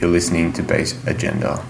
[0.00, 1.60] You're listening to Bass Agenda.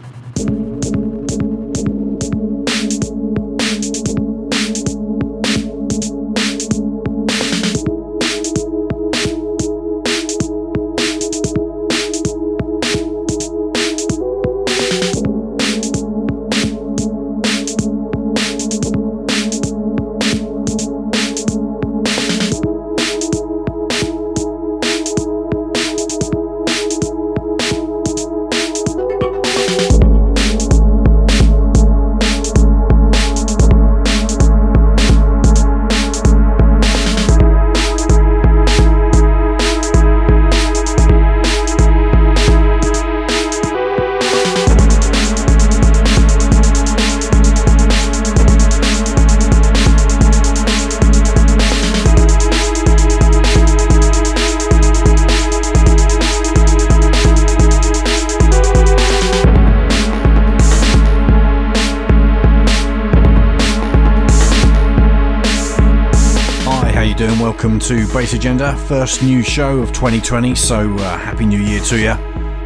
[68.39, 70.55] Agenda, first new show of 2020.
[70.55, 72.13] So uh, happy New Year to you.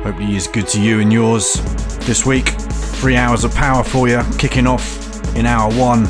[0.03, 1.55] Hope the year's good to you and yours.
[2.01, 2.49] This week,
[3.01, 6.05] three hours of power for you, kicking off in hour one.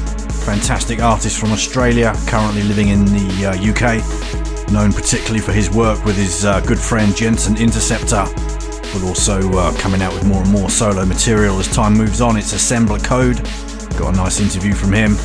[0.45, 6.05] Fantastic artist from Australia, currently living in the uh, UK, known particularly for his work
[6.05, 8.25] with his uh, good friend Jensen Interceptor,
[8.93, 12.37] but also uh, coming out with more and more solo material as time moves on.
[12.37, 13.37] It's Assembler Code.
[13.97, 15.17] Got a nice interview from him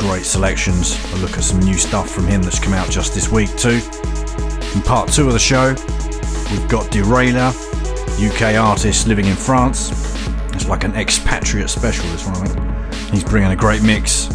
[0.00, 0.98] great selections.
[1.12, 3.80] A look at some new stuff from him that's come out just this week too.
[4.74, 5.68] In part two of the show,
[6.50, 7.52] we've got Derailleur,
[8.18, 9.90] UK artist living in France.
[10.54, 13.12] It's like an expatriate special, this one I think.
[13.12, 14.28] He's bringing a great mix.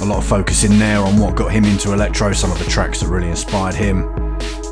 [0.00, 2.64] A lot of focus in there on what got him into electro, some of the
[2.66, 4.08] tracks that really inspired him.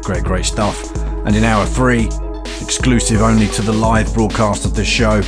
[0.03, 0.97] Great, great stuff.
[1.27, 2.09] And in hour three,
[2.61, 5.23] exclusive only to the live broadcast of this show,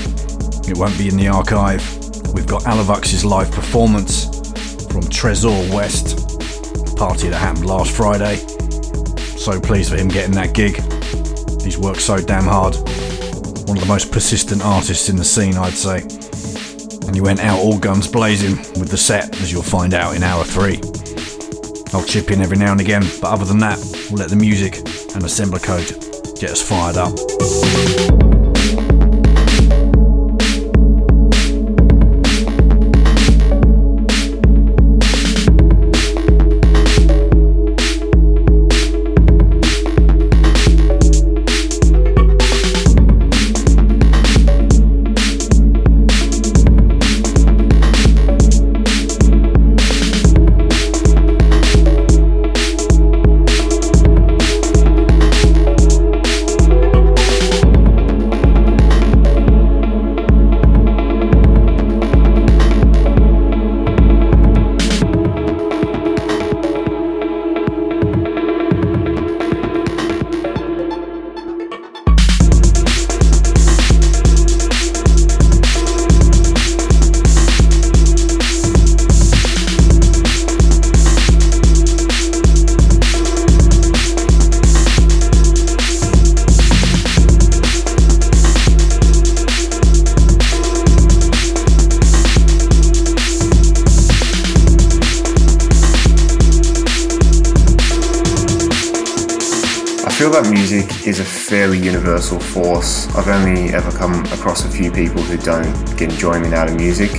[0.68, 1.82] it won't be in the archive.
[2.34, 4.31] We've got Alavux's live performance
[5.22, 8.36] from Tresor West, party that happened last Friday.
[9.36, 10.76] So pleased for him getting that gig.
[11.62, 12.74] He's worked so damn hard.
[13.66, 16.00] One of the most persistent artists in the scene, I'd say.
[17.06, 20.22] And he went out all guns blazing with the set, as you'll find out in
[20.22, 20.80] hour three.
[21.92, 23.78] I'll chip in every now and again, but other than that,
[24.10, 25.88] we'll let the music and assembler code
[26.40, 28.41] get us fired up.
[102.32, 103.14] Universal force.
[103.14, 107.10] I've only ever come across a few people who don't get enjoyment out of music.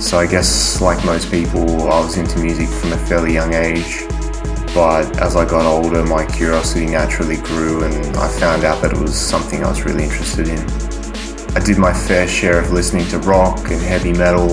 [0.00, 4.04] So I guess, like most people, I was into music from a fairly young age.
[4.74, 8.98] But as I got older, my curiosity naturally grew, and I found out that it
[8.98, 10.58] was something I was really interested in.
[11.56, 14.50] I did my fair share of listening to rock and heavy metal,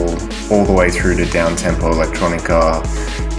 [0.51, 2.83] all the way through to down tempo electronica,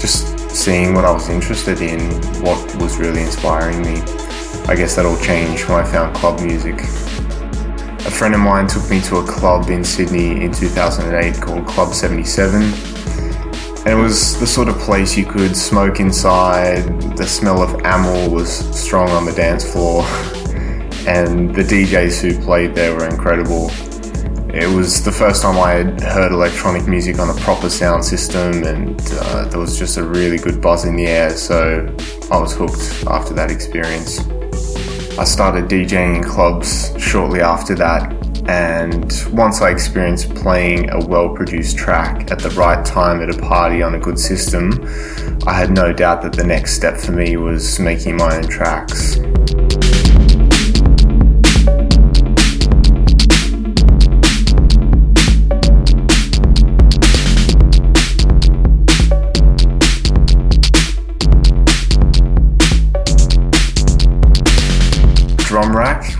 [0.00, 2.00] just seeing what I was interested in,
[2.42, 4.21] what was really inspiring me.
[4.68, 6.78] I guess that all changed when I found club music.
[6.78, 11.92] A friend of mine took me to a club in Sydney in 2008 called Club
[11.92, 12.62] 77.
[12.62, 18.30] And it was the sort of place you could smoke inside, the smell of amyl
[18.30, 20.04] was strong on the dance floor,
[21.08, 23.70] and the DJs who played there were incredible.
[24.54, 28.62] It was the first time I had heard electronic music on a proper sound system,
[28.62, 31.86] and uh, there was just a really good buzz in the air, so
[32.30, 34.20] I was hooked after that experience.
[35.18, 38.12] I started DJing in clubs shortly after that,
[38.48, 43.38] and once I experienced playing a well produced track at the right time at a
[43.38, 44.72] party on a good system,
[45.46, 49.11] I had no doubt that the next step for me was making my own tracks.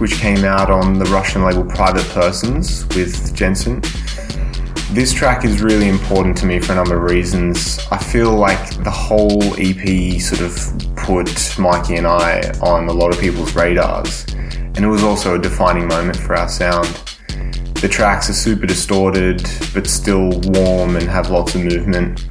[0.02, 3.81] Which came out on the Russian label Private Persons with Jensen.
[4.90, 7.78] This track is really important to me for a number of reasons.
[7.93, 13.14] I feel like the whole EP sort of put Mikey and I on a lot
[13.14, 14.26] of people's radars,
[14.75, 16.88] and it was also a defining moment for our sound.
[17.81, 22.26] The tracks are super distorted, but still warm and have lots of movement.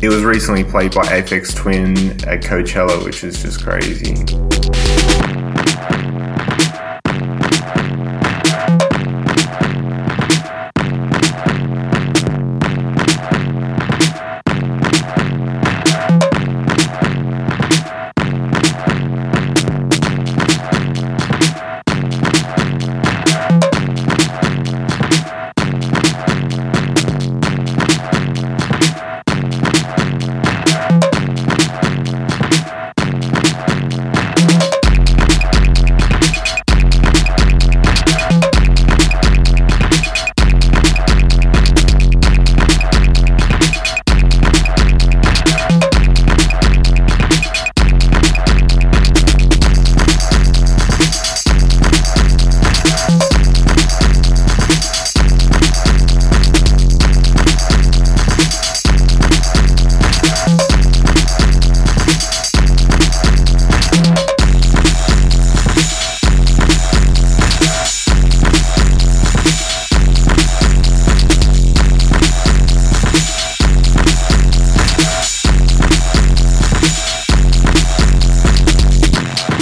[0.00, 1.92] It was recently played by Aphex Twin
[2.26, 4.14] at Coachella, which is just crazy.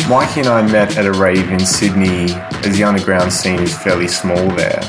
[0.09, 2.33] Mikey and I met at a rave in Sydney
[2.65, 4.81] as the underground scene is fairly small there.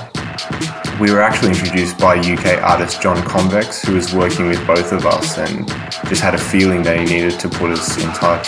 [0.98, 5.06] We were actually introduced by UK artist Jon Convex, who was working with both of
[5.06, 5.68] us and
[6.08, 8.48] just had a feeling that he needed to put us in touch.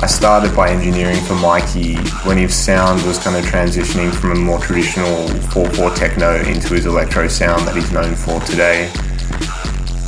[0.00, 4.36] I started by engineering for Mikey when his sound was kind of transitioning from a
[4.36, 8.92] more traditional 4-4 techno into his electro sound that he's known for today.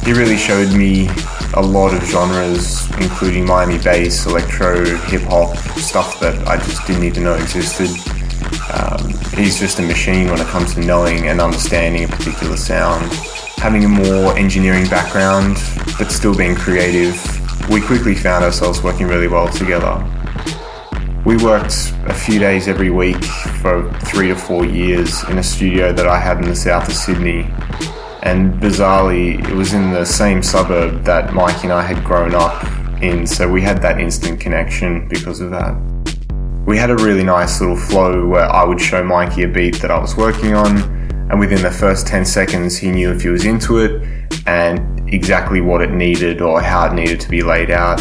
[0.05, 1.09] He really showed me
[1.55, 7.05] a lot of genres, including Miami bass, electro, hip hop, stuff that I just didn't
[7.05, 7.91] even know existed.
[8.73, 13.13] Um, he's just a machine when it comes to knowing and understanding a particular sound.
[13.57, 15.57] Having a more engineering background,
[15.99, 17.19] but still being creative,
[17.69, 20.05] we quickly found ourselves working really well together.
[21.25, 23.23] We worked a few days every week
[23.61, 26.95] for three to four years in a studio that I had in the south of
[26.95, 27.43] Sydney
[28.23, 32.65] and bizarrely, it was in the same suburb that Mike and I had grown up
[33.03, 35.75] in, so we had that instant connection because of that.
[36.67, 39.91] We had a really nice little flow where I would show Mikey a beat that
[39.91, 40.83] I was working on,
[41.31, 44.03] and within the first 10 seconds, he knew if he was into it
[44.47, 48.01] and exactly what it needed or how it needed to be laid out.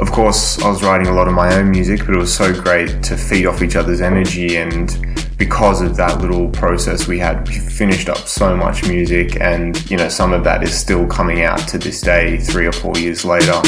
[0.00, 2.52] Of course, I was writing a lot of my own music, but it was so
[2.52, 4.90] great to feed off each other's energy and
[5.38, 9.96] because of that little process we had, we finished up so much music, and you
[9.96, 13.24] know, some of that is still coming out to this day, three or four years
[13.24, 13.62] later.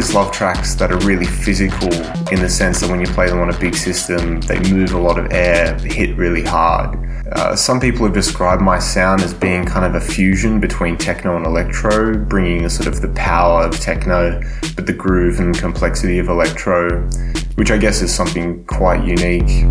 [0.00, 1.92] Always loved tracks that are really physical
[2.32, 4.98] in the sense that when you play them on a big system, they move a
[4.98, 6.98] lot of air, hit really hard.
[7.32, 11.36] Uh, some people have described my sound as being kind of a fusion between techno
[11.36, 14.40] and electro, bringing sort of the power of techno,
[14.74, 17.02] but the groove and complexity of electro,
[17.56, 19.66] which I guess is something quite unique.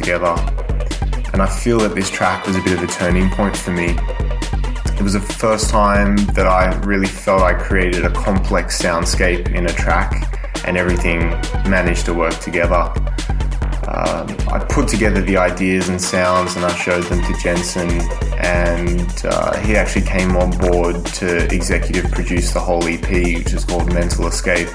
[0.00, 0.34] Together.
[1.32, 3.96] And I feel that this track was a bit of a turning point for me.
[4.98, 9.66] It was the first time that I really felt I created a complex soundscape in
[9.66, 10.28] a track
[10.66, 11.30] and everything
[11.70, 12.92] managed to work together.
[13.88, 17.90] Um, I put together the ideas and sounds and I showed them to Jensen,
[18.38, 23.64] and uh, he actually came on board to executive produce the whole EP, which is
[23.64, 24.68] called Mental Escape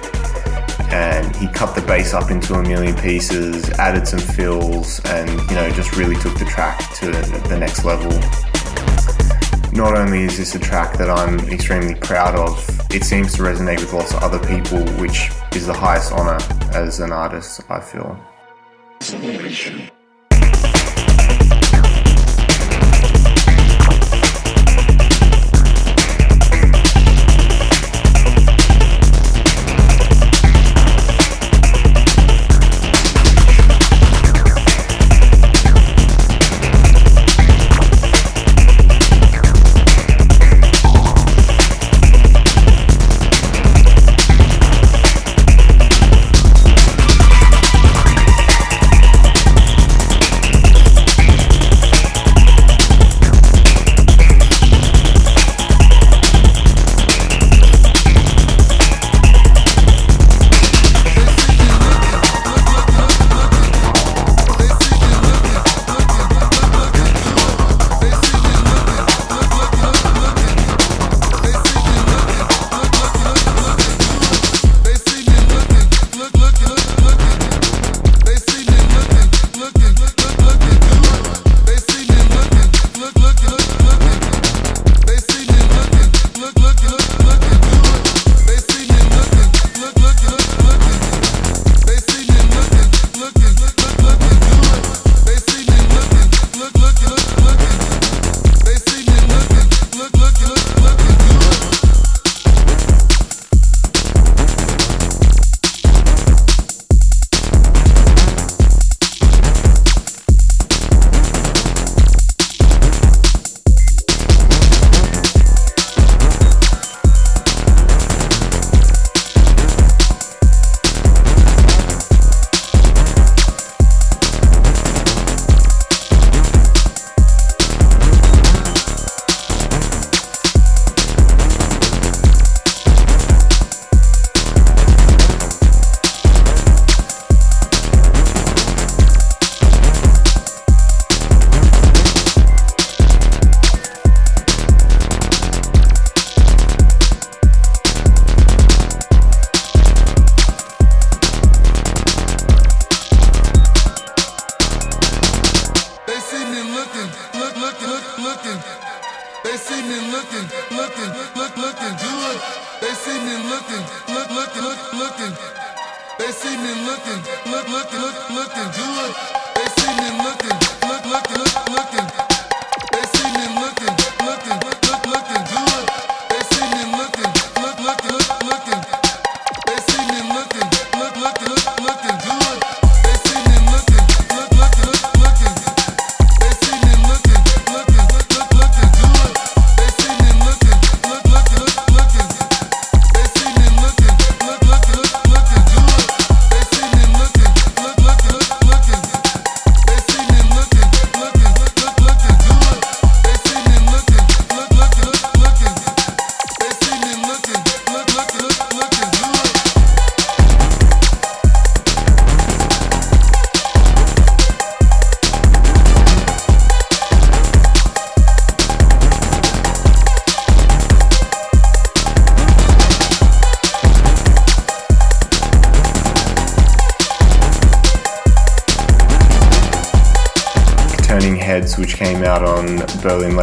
[0.96, 5.56] and he cut the bass up into a million pieces, added some fills, and you
[5.56, 7.08] know just really took the track to
[7.50, 8.12] the next level.
[9.74, 12.58] Not only is this a track that I'm extremely proud of,
[12.92, 16.38] it seems to resonate with lots of other people, which is the highest honor
[16.74, 18.18] as an artist, I feel.
[19.22, 19.92] which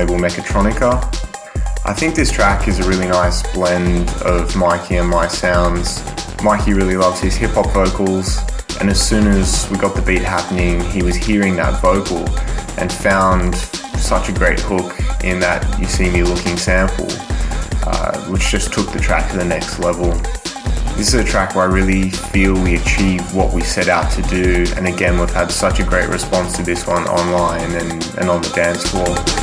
[0.03, 0.95] label Mechatronica.
[1.85, 6.03] I think this track is a really nice blend of Mikey and my sounds.
[6.43, 8.39] Mikey really loves his hip hop vocals,
[8.81, 12.29] and as soon as we got the beat happening, he was hearing that vocal
[12.81, 17.07] and found such a great hook in that You See Me Looking sample,
[17.87, 20.11] uh, which just took the track to the next level.
[20.97, 24.23] This is a track where I really feel we achieved what we set out to
[24.23, 28.29] do, and again, we've had such a great response to this one online and, and
[28.29, 29.42] on the dance floor.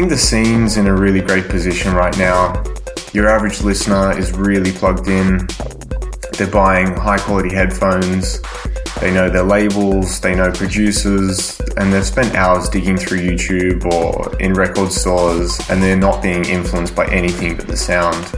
[0.00, 2.62] Think the scene's in a really great position right now.
[3.12, 5.44] Your average listener is really plugged in.
[6.34, 8.40] They're buying high quality headphones.
[9.00, 14.36] They know their labels, they know producers, and they've spent hours digging through YouTube or
[14.40, 18.34] in record stores, and they're not being influenced by anything but the sound.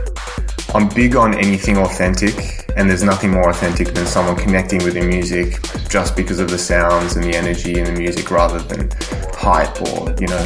[0.74, 5.02] I'm big on anything authentic, and there's nothing more authentic than someone connecting with the
[5.02, 8.90] music just because of the sounds and the energy in the music rather than
[9.32, 10.44] hype or, you know,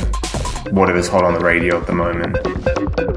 [0.71, 3.14] whatever's hot on the radio at the moment.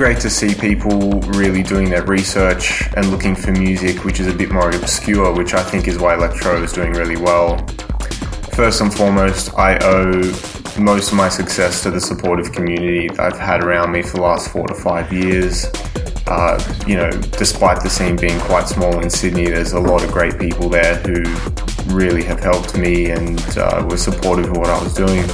[0.00, 4.32] Great to see people really doing their research and looking for music which is a
[4.32, 7.58] bit more obscure, which I think is why electro is doing really well.
[8.54, 10.22] First and foremost, I owe
[10.80, 14.22] most of my success to the supportive community that I've had around me for the
[14.22, 15.66] last four to five years.
[16.26, 20.10] Uh, you know, despite the scene being quite small in Sydney, there's a lot of
[20.10, 21.20] great people there who
[21.94, 25.28] really have helped me and uh, were supportive of what I was doing.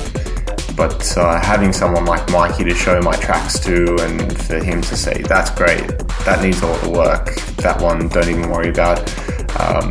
[0.76, 4.96] But uh, having someone like Mikey to show my tracks to and for him to
[4.96, 5.86] say, that's great,
[6.26, 8.98] that needs a lot of work, that one don't even worry about.
[9.58, 9.90] Um,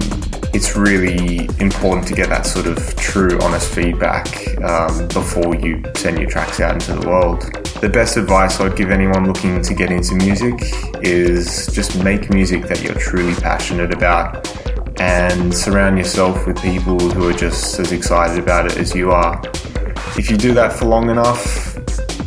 [0.54, 4.28] it's really important to get that sort of true, honest feedback
[4.62, 7.42] um, before you send your tracks out into the world.
[7.82, 10.54] The best advice I'd give anyone looking to get into music
[11.02, 14.48] is just make music that you're truly passionate about
[15.02, 19.42] and surround yourself with people who are just as excited about it as you are.
[20.18, 21.76] If you do that for long enough,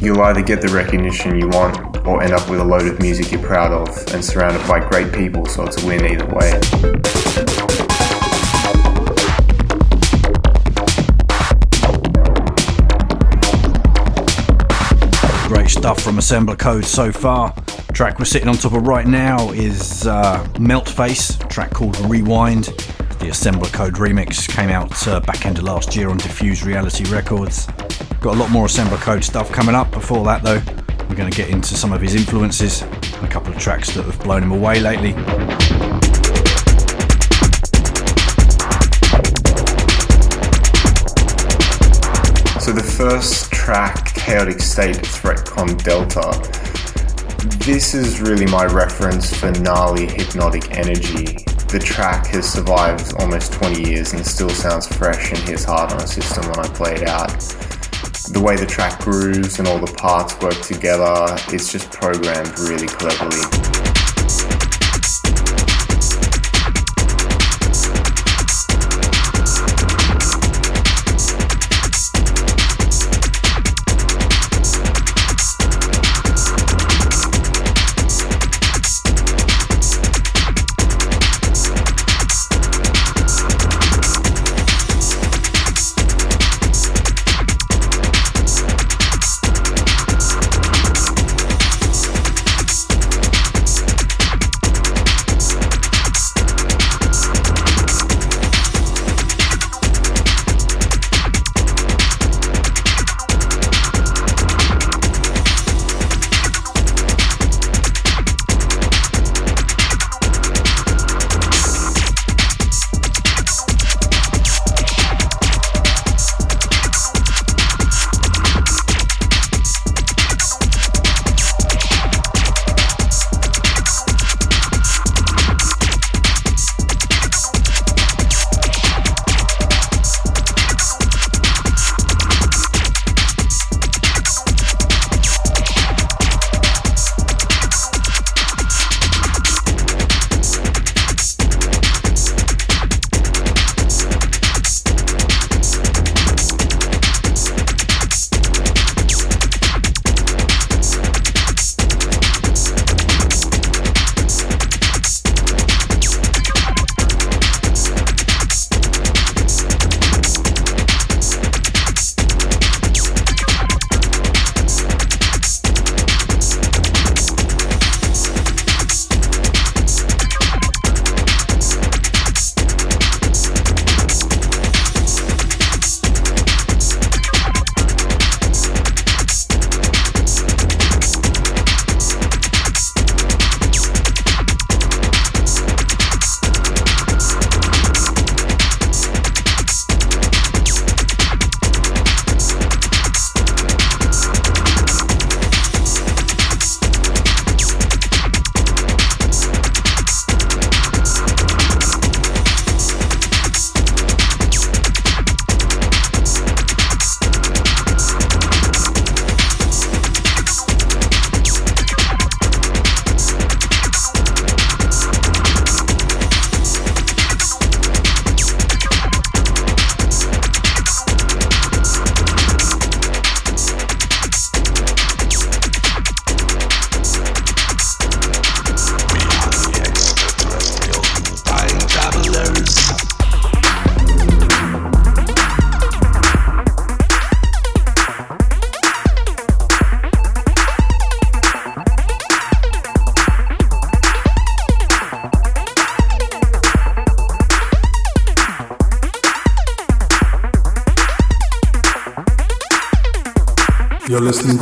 [0.03, 3.33] you'll either get the recognition you want or end up with a load of music
[3.33, 6.53] you're proud of and surrounded by great people, so it's a win either way.
[15.49, 17.55] Great stuff from Assembler Code so far.
[17.95, 22.65] Track we're sitting on top of right now is uh, Meltphace, track called Rewind.
[23.19, 27.05] The Assembler Code remix came out uh, back end of last year on Diffuse Reality
[27.11, 27.67] Records.
[28.21, 29.93] Got a lot more Assembler Code stuff coming up.
[29.93, 30.61] Before that, though,
[31.09, 34.05] we're going to get into some of his influences and a couple of tracks that
[34.07, 35.13] have blown him away lately.
[42.59, 46.33] So the first track, Chaotic State Threatcon Delta,
[47.65, 51.45] this is really my reference for gnarly hypnotic energy.
[51.69, 56.01] The track has survived almost 20 years and still sounds fresh and hits hard on
[56.01, 57.68] a system when I play it out.
[58.31, 62.87] The way the track grooves and all the parts work together, it's just programmed really
[62.87, 63.88] cleverly.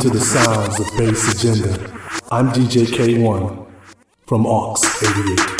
[0.01, 1.69] To the sounds of Bass Agenda.
[2.29, 3.65] I'm DJ K1
[4.27, 5.56] from Aux 88.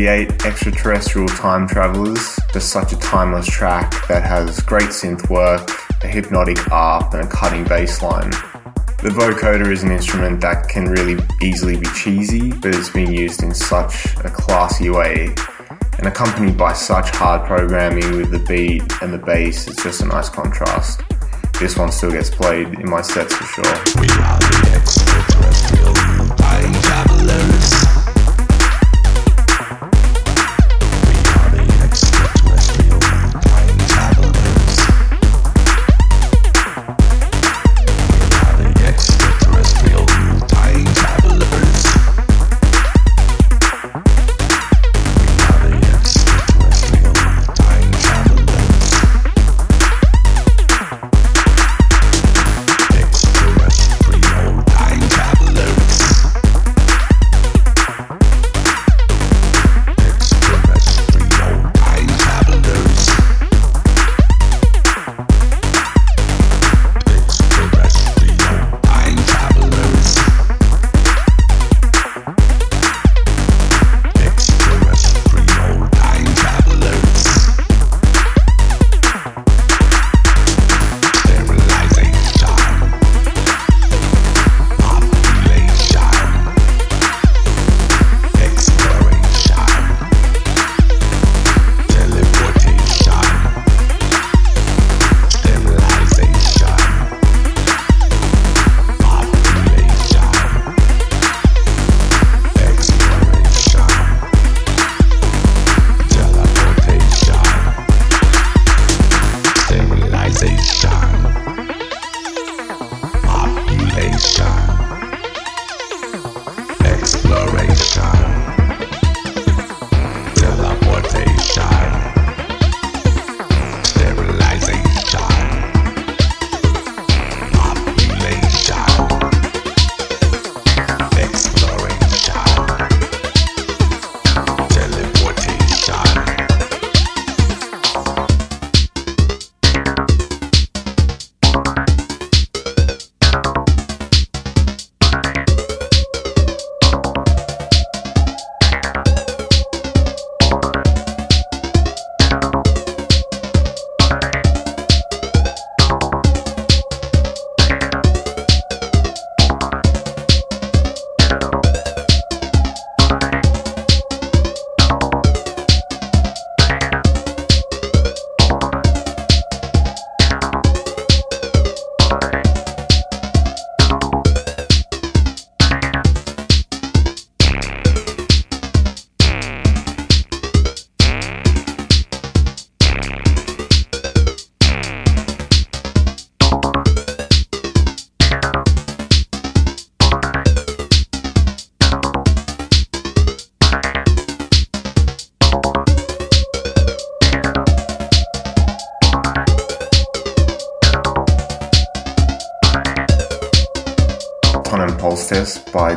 [0.00, 5.68] AUX 88 Extraterrestrial Time Travelers, just such a timeless track that has great synth work,
[6.02, 8.30] a hypnotic ARP, and a cutting bass line.
[9.02, 13.42] The vocoder is an instrument that can really easily be cheesy, but it's been used
[13.42, 15.34] in such a classy way.
[15.98, 20.06] And accompanied by such hard programming with the beat and the bass, it's just a
[20.06, 21.02] nice contrast.
[21.58, 24.69] This one still gets played in my sets for sure.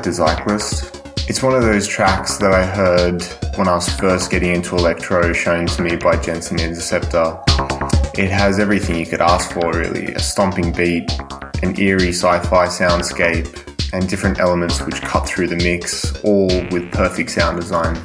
[0.04, 1.30] By Der Zyklus.
[1.30, 3.24] It's one of those tracks that I heard
[3.56, 7.40] when I was first getting into electro, shown to me by Jensen Interceptor.
[8.18, 11.10] It has everything you could ask for, really a stomping beat,
[11.62, 16.92] an eerie sci fi soundscape, and different elements which cut through the mix, all with
[16.92, 17.98] perfect sound design.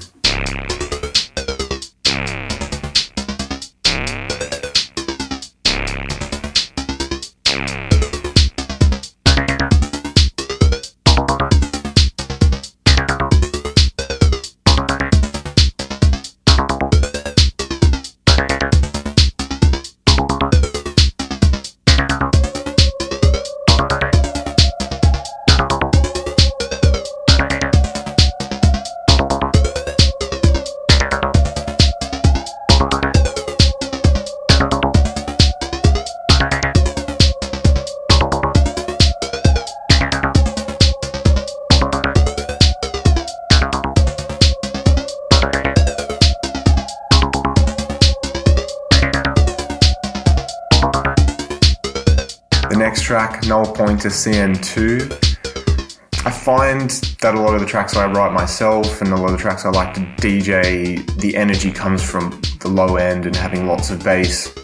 [53.98, 56.24] Pointer CN2.
[56.24, 56.88] I find
[57.20, 59.64] that a lot of the tracks I write myself and a lot of the tracks
[59.64, 64.04] I like to DJ, the energy comes from the low end and having lots of
[64.04, 64.54] bass.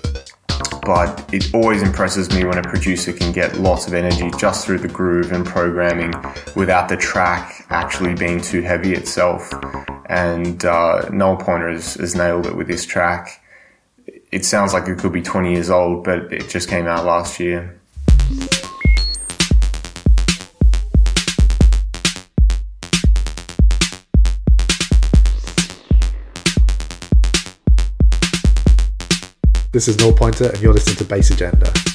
[0.86, 4.78] But it always impresses me when a producer can get lots of energy just through
[4.78, 6.14] the groove and programming
[6.54, 9.52] without the track actually being too heavy itself.
[10.08, 13.42] and uh, NULLPTR has, has nailed it with this track.
[14.30, 17.40] It sounds like it could be 20 years old, but it just came out last
[17.40, 17.80] year.
[29.74, 31.93] This is NULLPTR, and you're listening to Bass Agenda.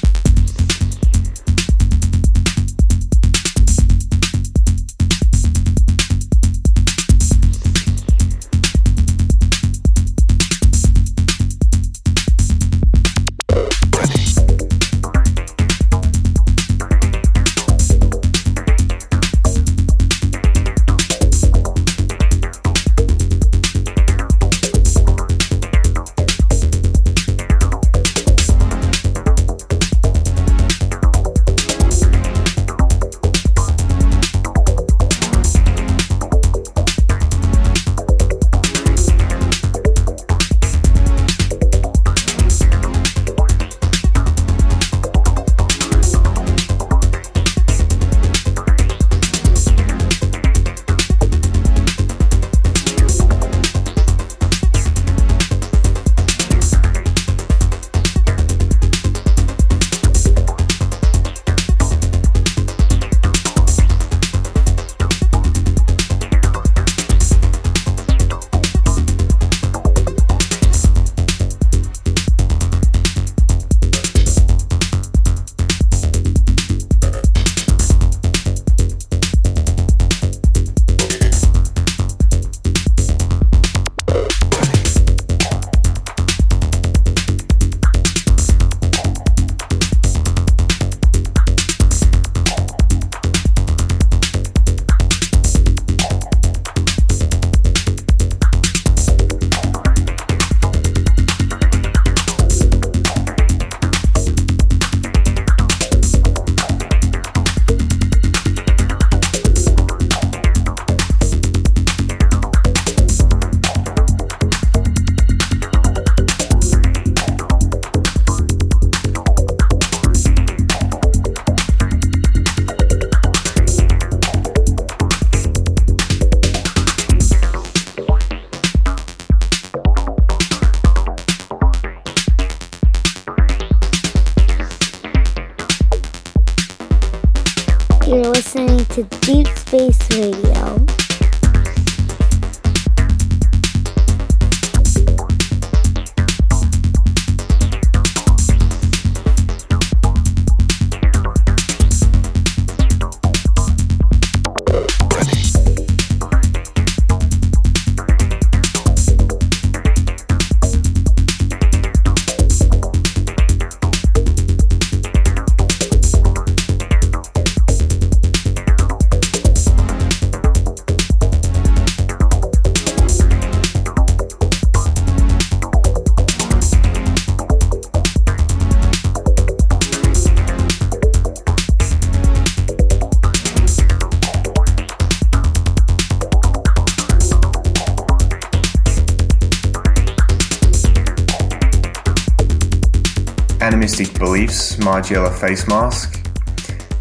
[194.90, 196.26] Margiela face mask.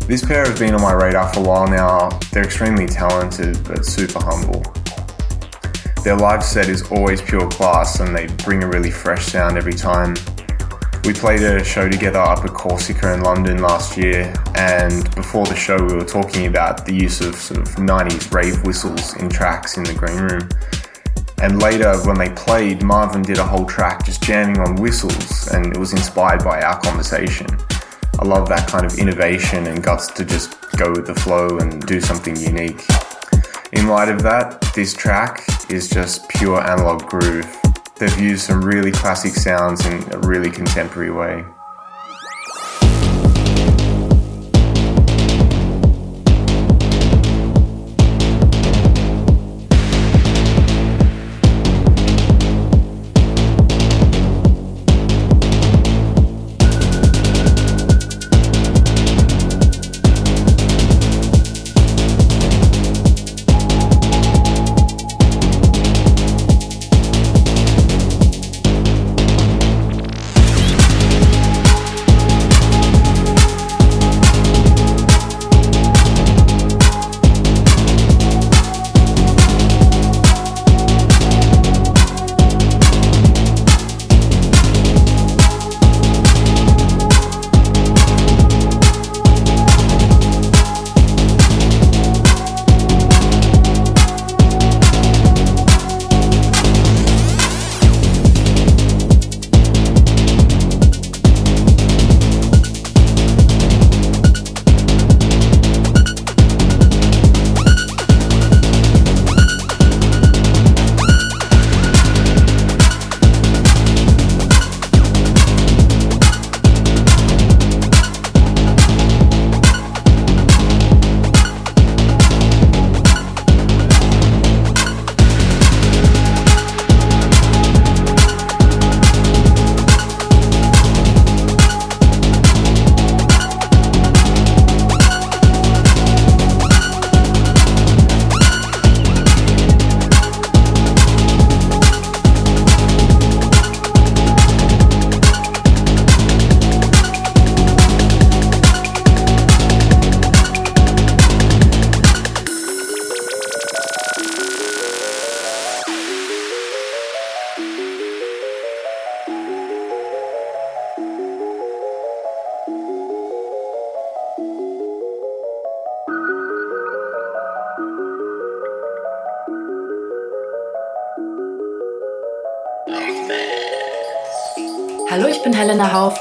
[0.05, 2.09] This pair have been on my radar for a while now.
[2.31, 4.61] They're extremely talented but super humble.
[6.03, 9.73] Their live set is always pure class and they bring a really fresh sound every
[9.73, 10.13] time.
[11.03, 15.55] We played a show together up at Corsica in London last year, and before the
[15.55, 19.77] show, we were talking about the use of sort of 90s rave whistles in tracks
[19.77, 20.47] in the green room.
[21.41, 25.65] And later, when they played, Marvin did a whole track just jamming on whistles, and
[25.65, 27.47] it was inspired by our conversation.
[28.20, 31.82] I love that kind of innovation and guts to just go with the flow and
[31.88, 32.84] do something unique.
[33.72, 37.47] In light of that, this track is just pure analog groove.
[37.95, 41.45] They've used some really classic sounds in a really contemporary way.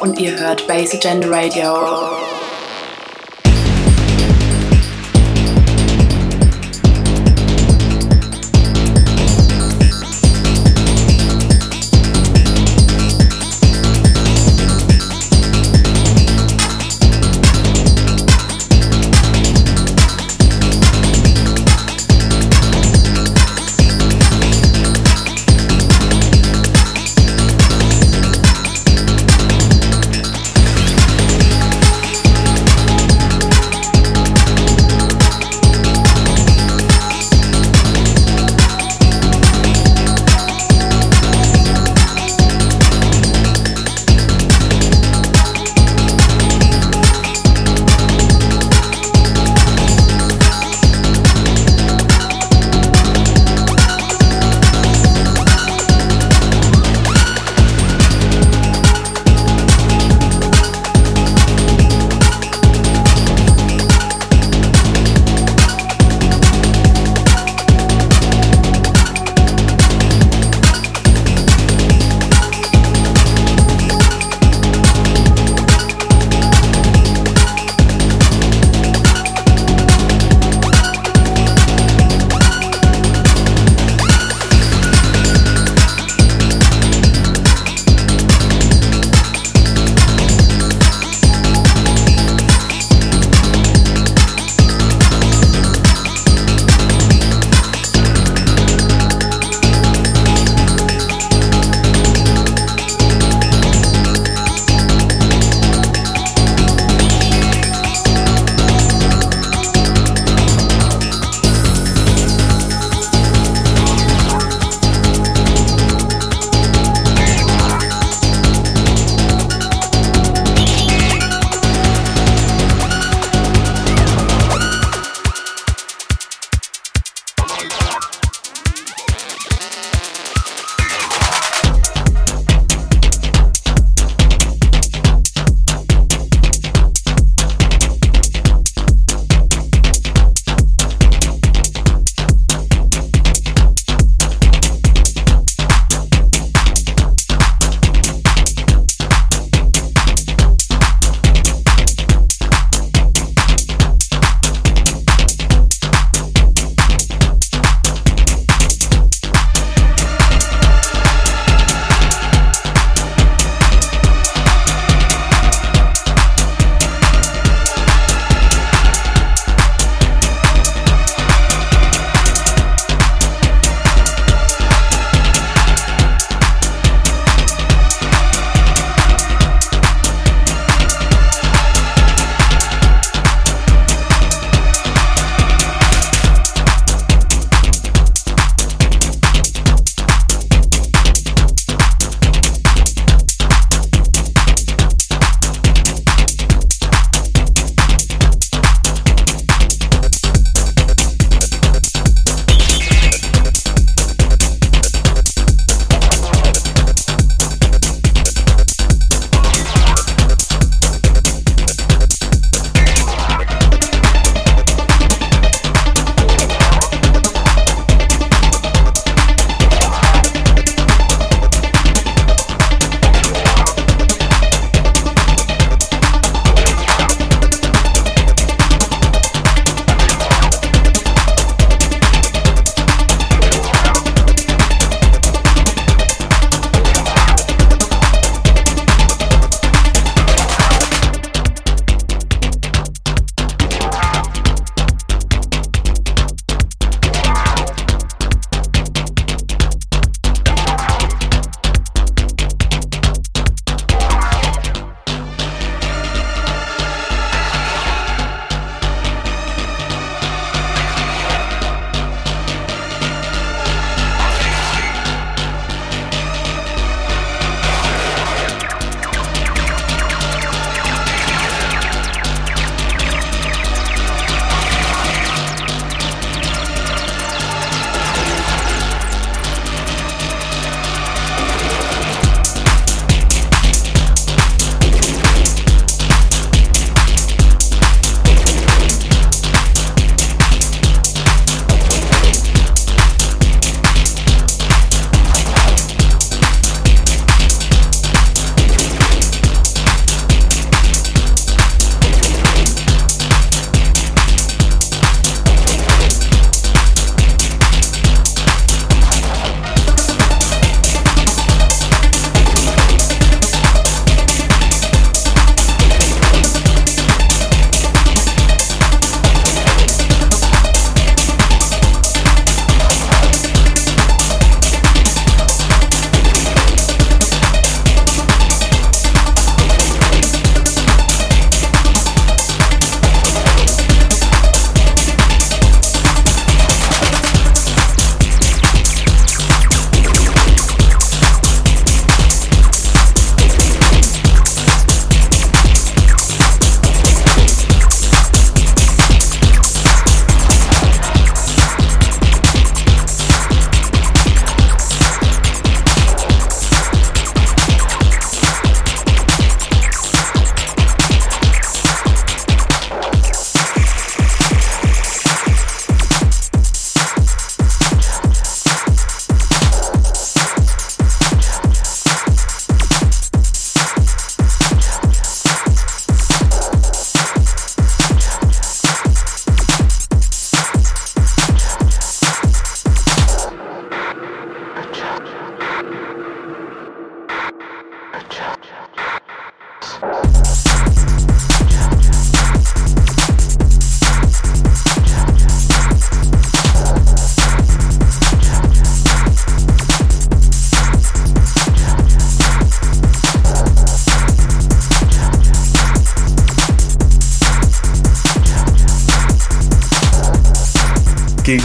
[0.00, 2.07] Und ihr hört Bass Agenda Radio.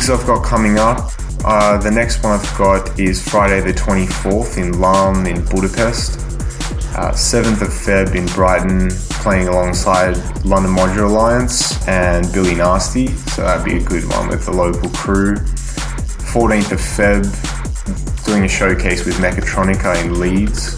[0.03, 1.11] Gigs I've got coming up.
[1.45, 6.19] Uh, the next one I've got is Friday the 24th in Lärm in Budapest.
[6.97, 8.89] Uh, 7th of Feb in Brighton,
[9.21, 14.45] playing alongside London Modular Alliance and Billy Nasty, so that'd be a good one with
[14.45, 15.35] the local crew.
[15.35, 20.75] 14th of Feb, doing a showcase with Mechatronica in Leeds,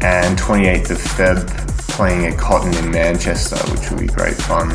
[0.00, 4.70] and 28th of Feb, playing at Cotton in Manchester, which will be great fun.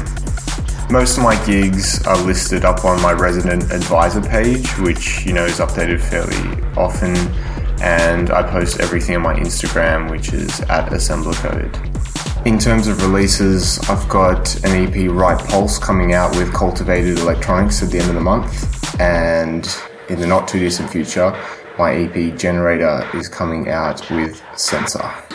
[0.92, 5.46] Most of my gigs are listed up on my resident advisor page, which you know
[5.46, 7.16] is updated fairly often,
[7.80, 12.48] and I post everything on my Instagram, which is at Assembler Code.
[12.48, 17.84] In terms of releases, I've got an EP Write Pulse coming out with Cultivated Electronics
[17.84, 19.70] at the end of the month, and
[20.10, 21.40] in the not too distant future,
[21.78, 25.29] my EP Generator is coming out with Sensor.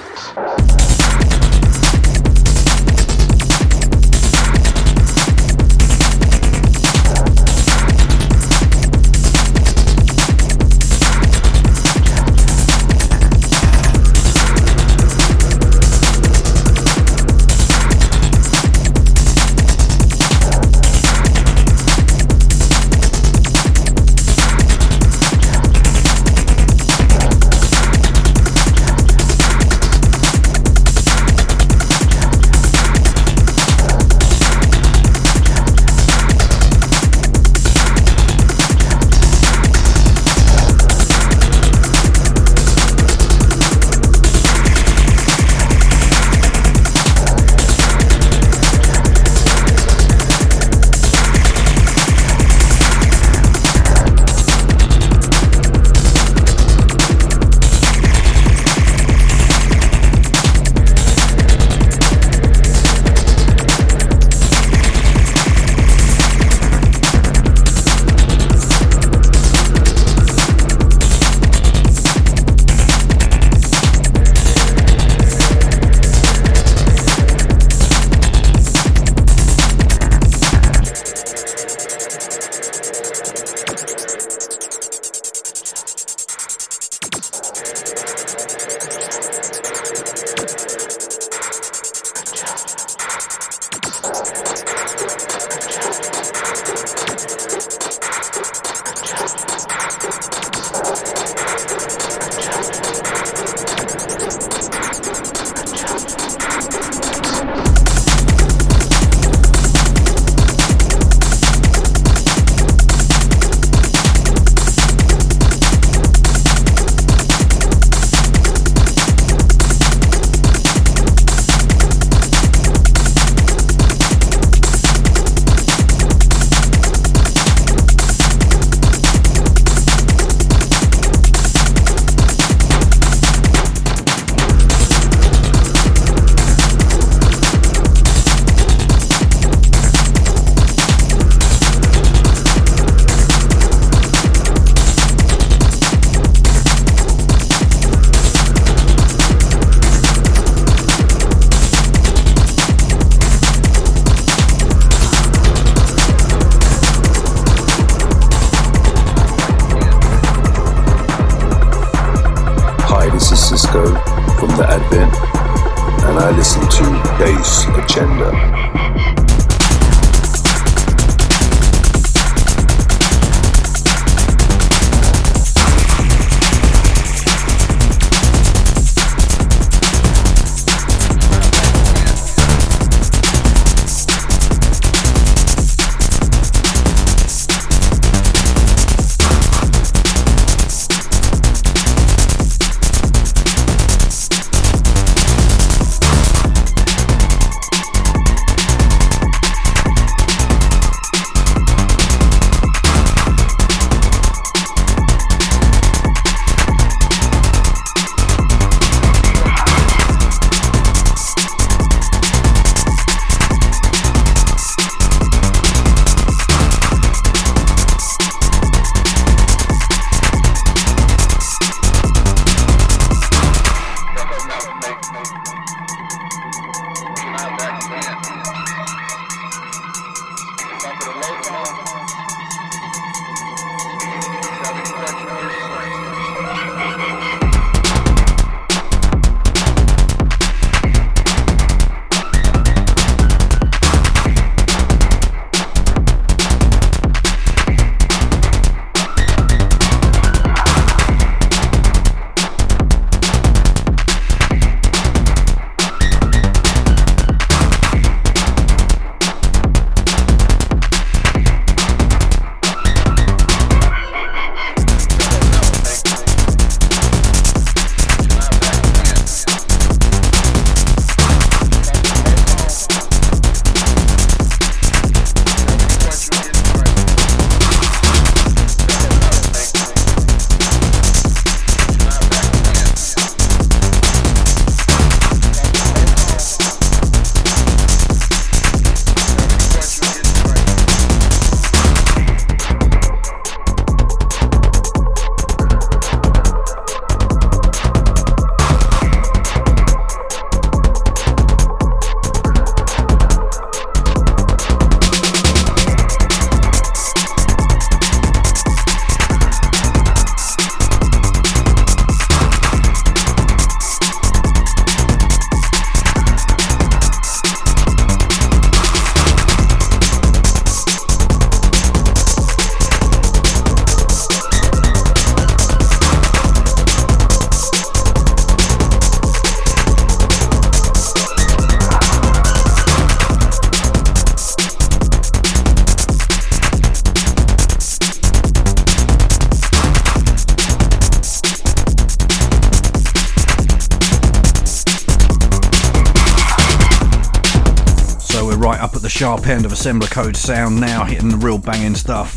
[349.15, 352.35] Sharp end of assembler code sound now, hitting the real banging stuff.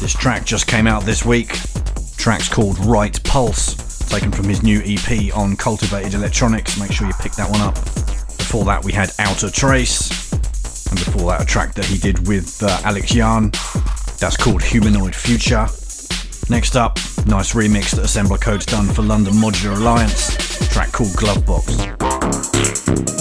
[0.00, 1.58] This track just came out this week.
[2.16, 3.74] track's called Write Pulse,
[4.08, 6.80] taken from his new EP on Cultivated Electronics.
[6.80, 7.74] Make sure you pick that one up.
[7.74, 10.32] Before that, we had Outer Trace,
[10.88, 13.50] and before that, a track that he did with uh, Alex Jann.
[14.20, 15.66] That's called Humanoid Future.
[16.48, 16.96] Next up,
[17.26, 20.34] nice remix that Assembler Code's done for London Modular Alliance,
[20.70, 23.11] track called Glovebox.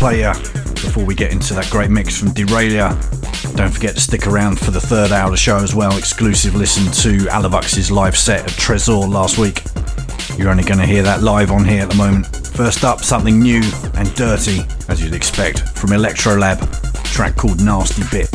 [0.00, 2.90] Promos I'll play you before we get into that great mix from Derailleur.
[3.54, 5.96] Don't forget to stick around for the third hour of the show as well.
[5.98, 9.62] Exclusive listen to Alavux's live set at Tresor last week.
[10.38, 12.26] You're only going to hear that live on here at the moment.
[12.46, 13.62] First up, something new
[13.94, 16.58] and dirty, as you'd expect, from Illektrolab,
[17.12, 18.29] track called Nasty Bits.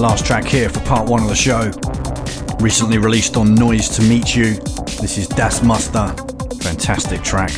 [0.00, 1.70] Last track here for part one of the show.
[2.58, 4.54] Recently released on Noise to Meet You.
[4.98, 6.08] This is Das Muster.
[6.62, 7.50] Fantastic track,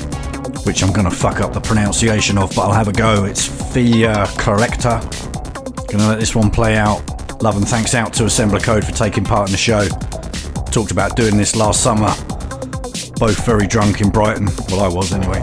[0.67, 3.27] which I'm going to fuck up the pronunciation of, but I'll have a go.
[3.27, 5.01] It's Via Corrector.
[5.89, 7.01] Gonna let this one play out.
[7.43, 9.87] Love and thanks out to Assembler Code for taking part in the show.
[10.73, 12.13] Talked about doing this last summer.
[13.21, 14.49] Both very drunk in Brighton.
[14.69, 15.43] Well, I was anyway.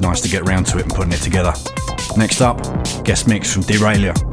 [0.00, 1.52] Nice to get round to it and putting it together.
[2.16, 2.62] Next up,
[3.04, 4.23] guest mix from Derailleur.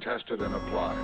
[0.00, 0.96] Tested and applied.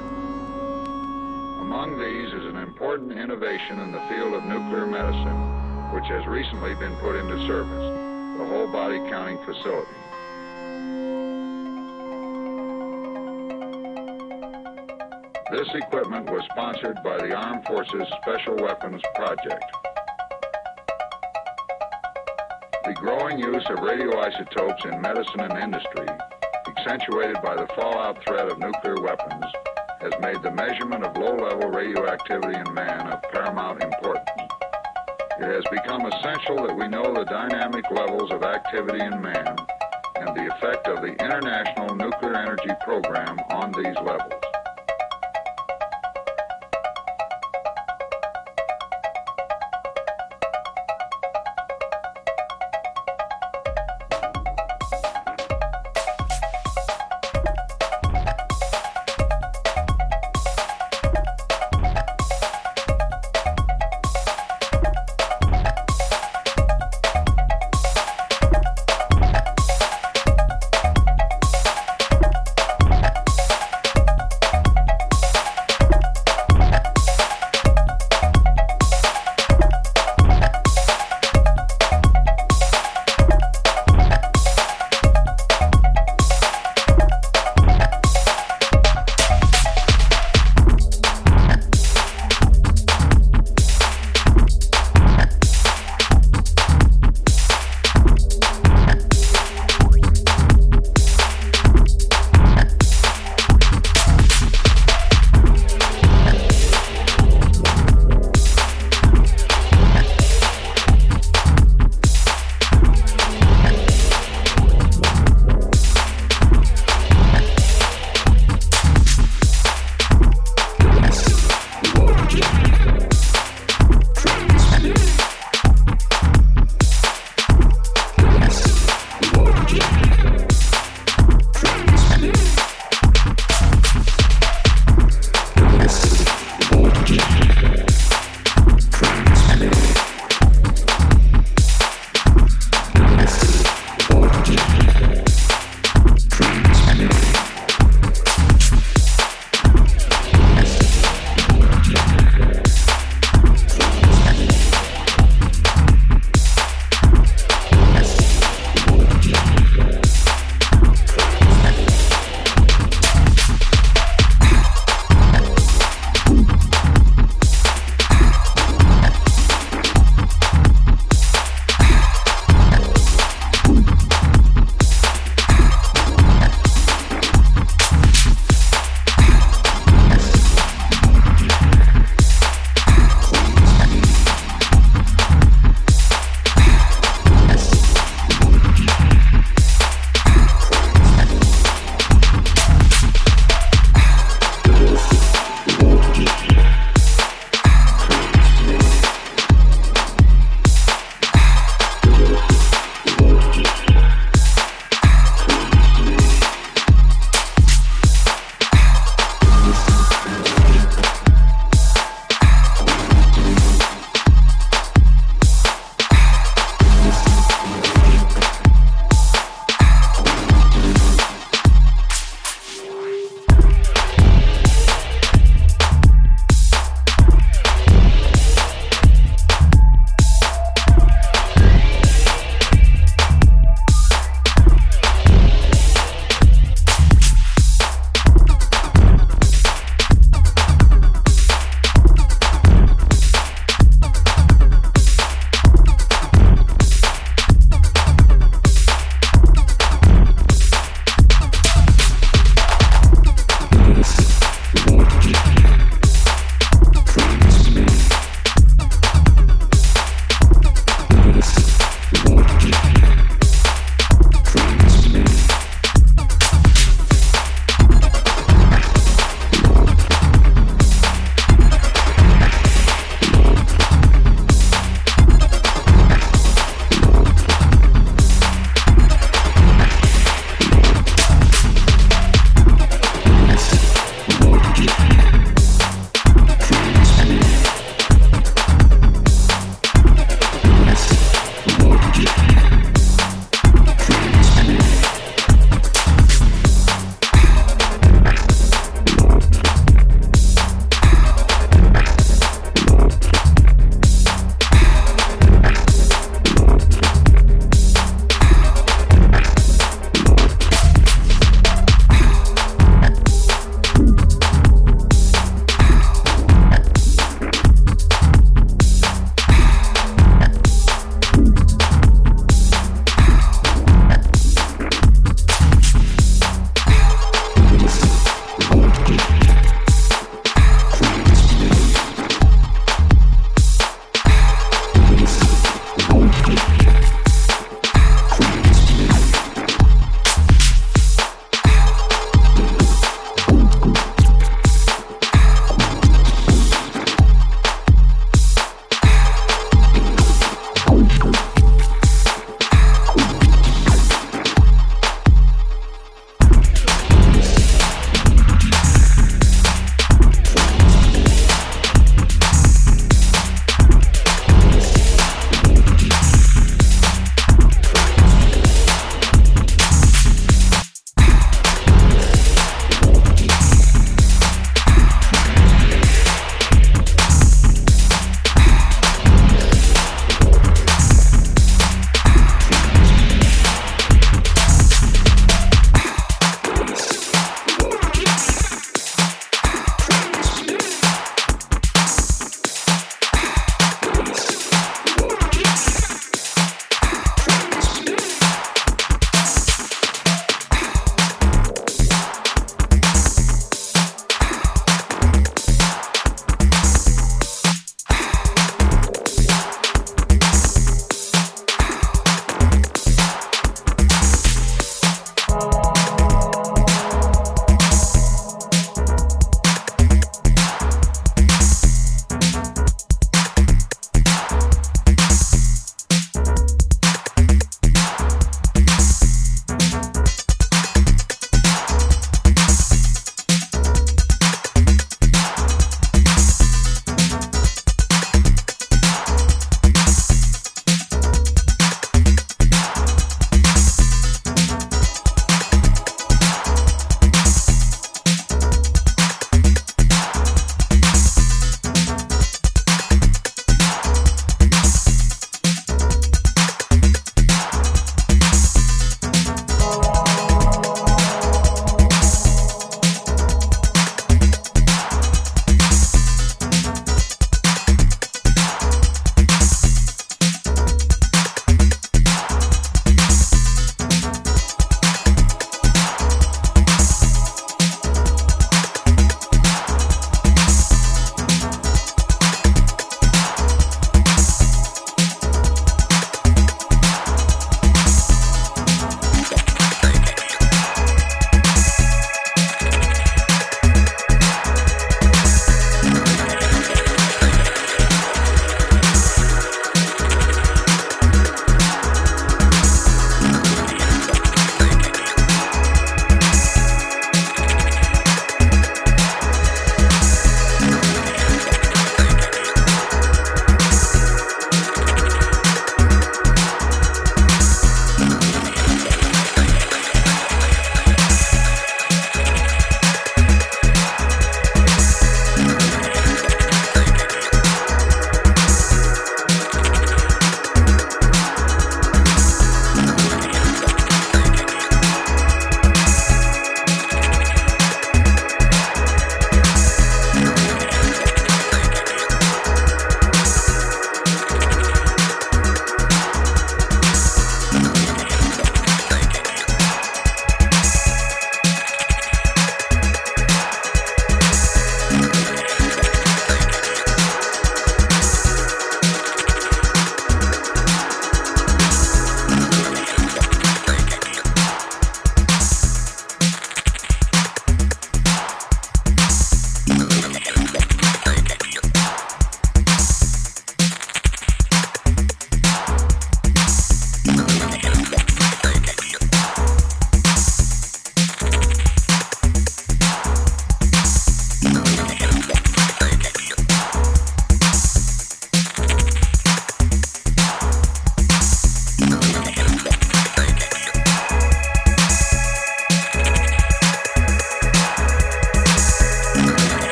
[1.61, 6.75] Among these is an important innovation in the field of nuclear medicine, which has recently
[6.77, 7.87] been put into service,
[8.39, 9.93] the whole body counting facility.
[15.51, 19.84] This equipment was sponsored by the Armed Forces Special Weapons Project.
[22.85, 26.07] The growing use of radioisotopes in medicine and industry
[26.85, 29.45] accentuated by the fallout threat of nuclear weapons,
[30.01, 34.29] has made the measurement of low-level radioactivity in man of paramount importance.
[35.41, 39.57] It has become essential that we know the dynamic levels of activity in man
[40.17, 44.44] and the effect of the International Nuclear Energy Program on these levels.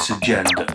[0.00, 0.73] Agenda.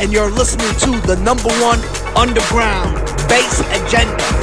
[0.00, 1.80] And you're listening to the number one
[2.16, 2.94] underground
[3.28, 4.39] bass agenda.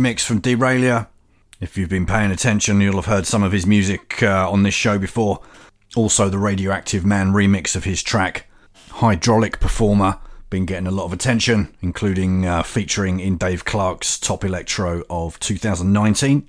[0.00, 1.06] Mix from Derailleur.
[1.60, 4.74] If you've been paying attention, you'll have heard some of his music uh, on this
[4.74, 5.40] show before.
[5.94, 8.50] Also, the Radioactive Man remix of his track
[8.90, 10.18] Hydraulic Performer,
[10.50, 15.38] been getting a lot of attention, including uh, featuring in Dave Clarke's Top Electro of
[15.40, 16.48] 2019.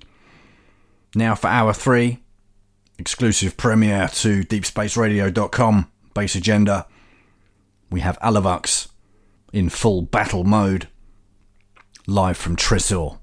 [1.14, 2.18] Now for hour three,
[2.98, 6.86] exclusive premiere to deepspaceradio.com, Bass Agenda.
[7.90, 8.88] We have Alavux
[9.52, 10.88] in full battle mode,
[12.06, 13.18] live from Tresor.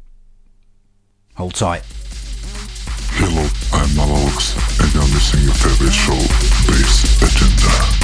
[1.49, 1.83] Hold tight.
[3.17, 3.41] Hello,
[3.73, 4.53] I'm Alavux,
[4.83, 6.13] and you're listening to your favorite show,
[6.67, 7.98] Bass Agenda.